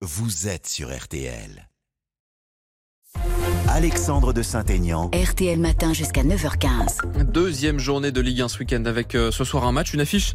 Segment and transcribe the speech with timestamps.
[0.00, 1.68] vous êtes sur RTL.
[3.66, 5.10] Alexandre de Saint-Aignan.
[5.12, 7.24] RTL matin jusqu'à 9h15.
[7.24, 10.34] Deuxième journée de Ligue 1 ce week-end avec euh, ce soir un match, une affiche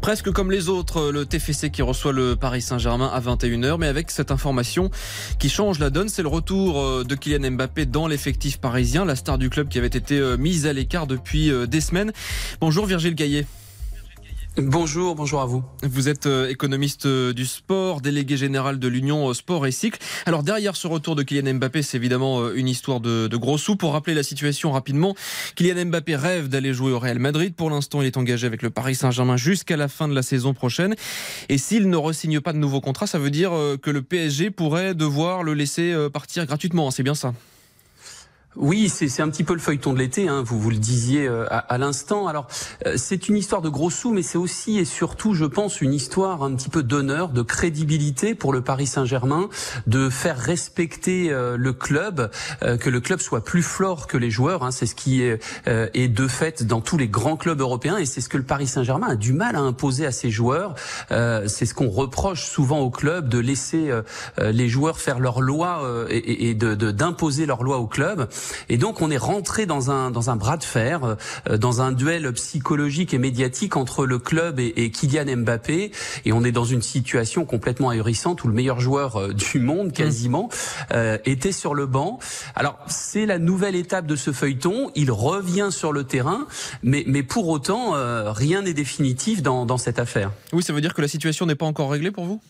[0.00, 3.86] presque comme les autres, euh, le TFC qui reçoit le Paris Saint-Germain à 21h, mais
[3.86, 4.90] avec cette information
[5.38, 9.14] qui change la donne, c'est le retour euh, de Kylian Mbappé dans l'effectif parisien, la
[9.14, 12.12] star du club qui avait été mise à l'écart depuis des semaines.
[12.60, 13.46] Bonjour Virgile Gaillet.
[14.58, 15.64] Bonjour, bonjour à vous.
[15.82, 19.98] Vous êtes euh, économiste euh, du sport, délégué général de l'Union euh, Sport et Cycle.
[20.26, 23.76] Alors derrière ce retour de Kylian Mbappé, c'est évidemment une histoire de, gros sous.
[23.76, 25.14] Pour rappeler la situation rapidement,
[25.56, 27.54] Kylian Mbappé rêve d'aller jouer au Real Madrid.
[27.54, 30.52] Pour l'instant, il est engagé avec le Paris Saint-Germain jusqu'à la fin de la saison
[30.52, 30.96] prochaine.
[31.48, 34.94] Et s'il ne resigne pas de nouveau contrat, ça veut dire que le PSG pourrait
[34.94, 36.90] devoir le laisser partir gratuitement.
[36.90, 37.32] C'est bien ça?
[38.56, 41.46] Oui, c'est un petit peu le feuilleton de l'été, hein, vous vous le disiez euh,
[41.50, 42.26] à, à l'instant.
[42.26, 42.46] Alors,
[42.86, 45.94] euh, c'est une histoire de gros sous, mais c'est aussi et surtout, je pense, une
[45.94, 49.48] histoire un petit peu d'honneur, de crédibilité pour le Paris Saint-Germain,
[49.86, 52.30] de faire respecter euh, le club,
[52.60, 54.64] que le club soit plus fort que les joueurs.
[54.64, 58.04] Hein, c'est ce qui est, est, de fait dans tous les grands clubs européens, et
[58.04, 60.74] c'est ce que le Paris Saint-Germain a du mal à imposer à ses joueurs.
[61.10, 63.90] c'est ce qu'on reproche souvent au club, de laisser
[64.38, 68.28] les joueurs faire leur loi et, et d'imposer de, leur loi au club.
[68.68, 71.16] Et donc on est rentré dans un dans un bras de fer,
[71.48, 75.92] euh, dans un duel psychologique et médiatique entre le club et, et, Kylian Mbappé,
[76.24, 79.92] et on est dans une situation complètement ahurissante où le meilleur joueur euh, du monde
[79.92, 80.48] quasiment
[80.92, 82.18] euh, était sur le banc.
[82.54, 84.90] Alors c'est la nouvelle étape de ce feuilleton.
[84.94, 86.46] Il revient sur le terrain,
[86.82, 87.92] mais mais pour autant
[88.32, 90.32] rien n'est définitif dans dans cette affaire.
[90.52, 92.40] Oui, ça veut dire que la situation n'est pas encore réglée pour vous?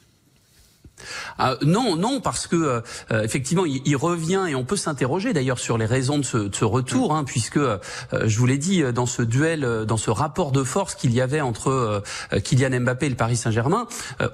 [1.39, 5.59] Ah, non, non, parce que euh, euh, effectivement, il, revient et on peut s'interroger d'ailleurs
[5.59, 7.79] sur les raisons de ce, de ce retour, hein, puisque euh,
[8.25, 11.41] je vous l'ai dit dans ce duel, dans ce rapport de force qu'il y avait
[11.41, 12.03] entre
[12.45, 13.87] Kylian Mbappé et le Paris Saint-Germain,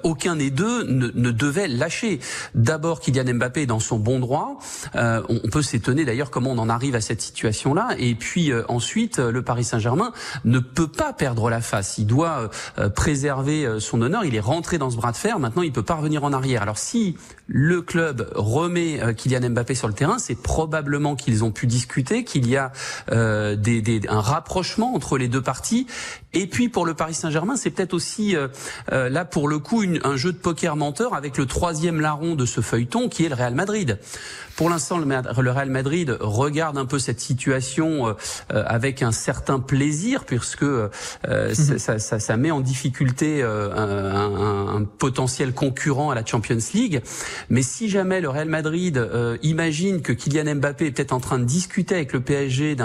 [0.03, 2.19] aucun des deux ne, ne devait lâcher.
[2.55, 4.59] D'abord, Kylian Mbappé est dans son bon droit.
[4.95, 7.89] On, on, peut s'étonner d'ailleurs comment on en arrive à cette situation-là.
[7.97, 10.11] Et puis ensuite, le Paris Saint-Germain
[10.45, 11.97] ne peut pas perdre la face.
[11.97, 12.49] Il doit
[12.95, 14.25] préserver son honneur.
[14.25, 15.39] Il est rentré dans ce bras de fer.
[15.39, 16.48] Maintenant, il peut pas revenir en arrière.
[16.57, 17.15] Alors si
[17.47, 22.23] le club remet euh, Kylian Mbappé sur le terrain, c'est probablement qu'ils ont pu discuter,
[22.23, 22.71] qu'il y a
[23.11, 25.87] euh, des, des, un rapprochement entre les deux parties.
[26.33, 28.47] Et puis pour le Paris Saint-Germain, c'est peut-être aussi euh,
[28.91, 32.35] euh là pour le coup une, un jeu de poker menteur avec le troisième larron
[32.35, 33.97] de ce feuilleton qui est le Real Madrid.
[34.55, 38.13] Pour l'instant, le Real Madrid regarde un peu cette situation euh,
[38.67, 40.89] avec un certain plaisir puisque euh,
[41.23, 41.53] mmh.
[41.77, 46.38] ça, ça, ça, met en difficulté un, un, un, potentiel concurrent à la Champions
[46.73, 47.01] League.
[47.49, 51.39] Mais si jamais le Real Madrid euh, imagine que Kylian Mbappé est peut-être en train
[51.39, 52.75] de discuter avec le PSG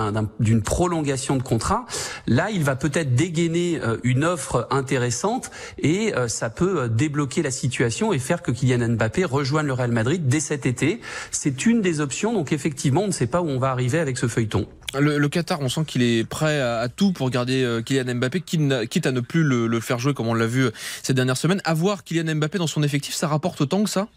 [0.41, 1.87] d'une prolongation de contrat,
[2.27, 7.51] là, il va peut-être dégainer euh, une offre intéressante et euh, ça peut débloquer la
[7.51, 11.01] situation et faire que Kylian Mbappé rejoigne le Real Madrid dès cet été.
[11.31, 12.33] C'est une des options.
[12.33, 14.67] Donc effectivement, on ne sait pas où on va arriver avec ce feuilleton.
[15.01, 19.07] Le, Qatar, on sent qu'il est prêt à, tout pour garder euh, Kylian Mbappé, quitte
[19.07, 20.69] à ne plus le, le, faire jouer comme on l'a vu
[21.03, 21.61] ces dernières semaines.
[21.65, 24.09] Avoir Kylian Mbappé dans son effectif, ça rapporte autant que ça?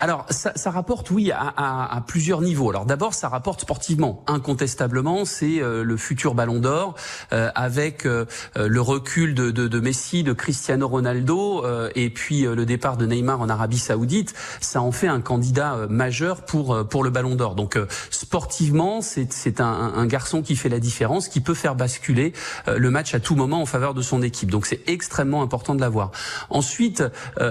[0.00, 2.70] Alors, ça, ça, rapporte, oui, à, à, à plusieurs niveaux.
[2.70, 4.24] Alors, d'abord, ça rapporte sportivement.
[4.26, 6.94] Incontestablement, c'est euh, le futur Ballon d'Or,
[7.32, 8.26] euh, avec euh,
[8.56, 12.96] le recul de, de, de, Messi, de Cristiano Ronaldo, euh, et puis euh, le départ
[12.96, 14.34] de Neymar en Arabie Saoudite.
[14.60, 17.54] Ça en fait un candidat euh, majeur pour pour le Ballon d'Or.
[17.54, 17.78] Donc,
[18.10, 22.32] sportivement, c'est un, un, garçon qui fait la différence, qui peut faire basculer
[22.66, 24.50] le match à tout moment en faveur de son équipe.
[24.50, 26.10] Donc, c'est extrêmement important de l'avoir.
[26.50, 27.02] Ensuite,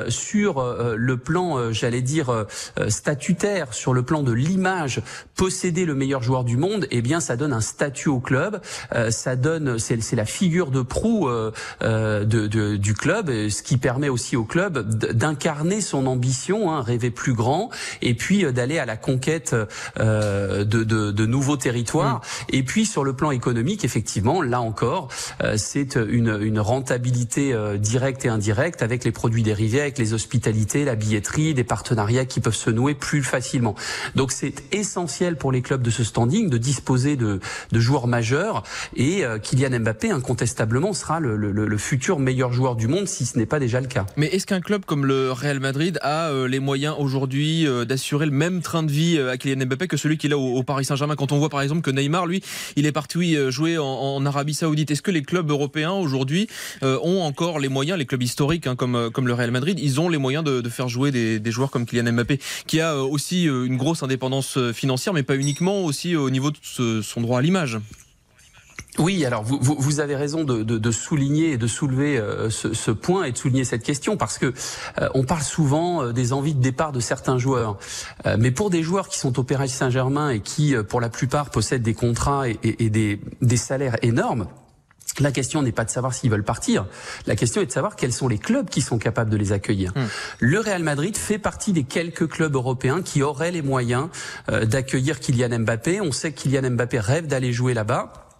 [0.10, 0.64] sur
[0.96, 2.46] le plan, j'allais dire euh,
[2.80, 5.02] euh, statutaire sur le plan de l'image,
[5.36, 8.62] posséder le meilleur joueur du monde, eh bien ça donne un statut au club,
[8.96, 11.28] euh, ça donne c'est la figure de proue
[11.82, 17.12] de, de, du club, ce qui permet aussi au club d'incarner son ambition, hein, rêver
[17.12, 17.70] plus grand,
[18.02, 19.56] et puis d'aller à la conquête
[19.98, 22.18] de, de, de, nouveaux territoires.
[22.18, 22.56] Mmh.
[22.56, 25.10] Et puis sur le plan économique, effectivement, là encore,
[25.58, 30.96] c'est une, une rentabilité directe et indirecte avec les produits dérivés, avec les hospitalités, la
[30.96, 31.81] billetterie, des partenariats
[32.28, 33.76] qui peuvent se nouer plus facilement.
[34.16, 37.40] Donc c'est essentiel pour les clubs de ce standing de disposer de,
[37.72, 38.64] de joueurs majeurs
[38.96, 43.26] et euh, Kylian Mbappé incontestablement sera le, le, le, futur meilleur joueur du monde si
[43.26, 44.06] ce n'est pas déjà le cas.
[44.18, 48.26] Mais est-ce qu'un club comme le Real Madrid a euh, les moyens aujourd'hui euh, d'assurer
[48.26, 50.86] le même train de vie à Kylian Mbappé que celui qu'il a au, au Paris
[50.86, 51.16] Saint-Germain?
[51.16, 52.42] Quand on voit par exemple que Neymar lui
[52.76, 54.92] il est parti oui, jouer en, en Arabie Saoudite.
[54.92, 56.48] Est-ce que les clubs européens aujourd'hui
[56.82, 60.10] ont encore les moyens, les clubs historiques hein, comme, comme le Real Madrid, ils ont
[60.10, 63.02] les moyens de, de faire jouer des, des joueurs comme Kylian Mbappé, qui a euh,
[63.02, 67.22] aussi euh, une grosse indépendance euh, financière, mais pas uniquement, aussi au niveau de son
[67.22, 67.80] droit à l'image.
[68.98, 73.32] Oui, alors vous, vous, avez raison de, de, souligner et de soulever ce, point et
[73.32, 74.54] de souligner cette question parce que
[75.14, 77.78] on parle souvent des envies de départ de certains joueurs,
[78.38, 81.84] mais pour des joueurs qui sont au Paris Saint-Germain et qui, pour la plupart, possèdent
[81.84, 84.48] des contrats et, et, et des, des salaires énormes,
[85.20, 86.86] la question n'est pas de savoir s'ils veulent partir.
[87.28, 89.92] La question est de savoir quels sont les clubs qui sont capables de les accueillir.
[89.96, 90.08] Hmm.
[90.40, 94.08] Le Real Madrid fait partie des quelques clubs européens qui auraient les moyens
[94.48, 96.02] d'accueillir Kylian Mbappé.
[96.02, 98.31] On sait que Kylian Mbappé rêve d'aller jouer là-bas.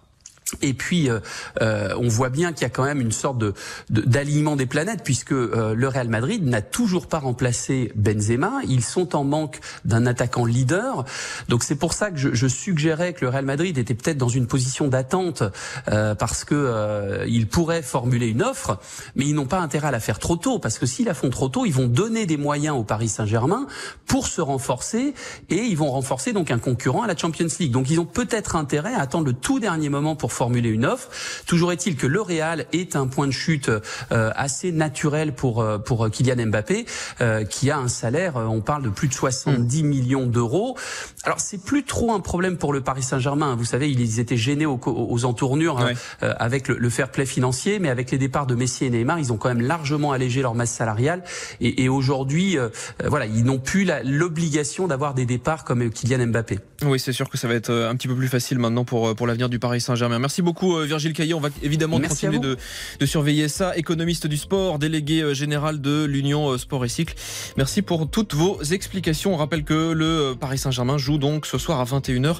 [0.60, 1.20] Et puis, euh,
[1.62, 3.54] euh, on voit bien qu'il y a quand même une sorte de
[3.88, 8.60] d'alignement des planètes, puisque euh, le Real Madrid n'a toujours pas remplacé Benzema.
[8.68, 11.04] Ils sont en manque d'un attaquant leader.
[11.48, 14.28] Donc c'est pour ça que je, je, suggérais que le Real Madrid était peut-être dans
[14.28, 15.42] une position d'attente,
[15.86, 18.78] parce que ils pourraient formuler une offre,
[19.16, 21.30] mais ils n'ont pas intérêt à la faire trop tôt, parce que s'ils la font
[21.30, 23.66] trop tôt, ils vont donner des moyens au Paris Saint-Germain
[24.06, 25.14] pour se renforcer,
[25.48, 27.72] et ils vont renforcer donc un concurrent à la Champions League.
[27.72, 31.08] Donc ils ont peut-être intérêt à attendre le tout dernier moment pour formuler une offre.
[31.46, 35.78] Toujours est-il que le Real est un point de chute euh, assez naturel pour euh,
[35.78, 36.84] pour Kylian Mbappé,
[37.20, 39.86] euh, qui a un salaire, on parle de plus de 70 mm.
[39.86, 40.76] millions d'euros.
[41.22, 43.54] Alors c'est plus trop un problème pour le Paris Saint-Germain.
[43.54, 47.88] Vous savez, ils étaient gênés aux, aux entournures hein, avec le, fair play financier, mais
[47.88, 50.72] avec les départs de Messi et Neymar, ils ont quand même largement allégé leur masse
[50.72, 51.22] salariale.
[51.60, 52.56] Et, et aujourd'hui,
[53.04, 56.58] voilà, ils n'ont plus l'obligation d'avoir des départs comme Kylian Mbappé.
[56.82, 59.28] Oui, c'est sûr que ça va être un petit peu plus facile maintenant pour pour
[59.28, 60.18] l'avenir du Paris Saint-Germain.
[60.18, 61.34] Merci beaucoup euh, Virgile Caillé.
[61.34, 62.56] On va évidemment continuer de,
[62.98, 63.76] de, surveiller ça.
[63.76, 67.14] Économiste du sport, délégué euh, général de l'Union euh, Sport et Cycle.
[67.58, 69.34] Merci pour toutes vos explications.
[69.34, 72.38] On rappelle que le Paris Saint-Germain joue donc ce soir à 21h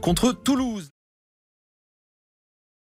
[0.00, 0.93] contre Toulouse.